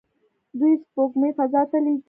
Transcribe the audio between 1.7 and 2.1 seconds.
لیږي.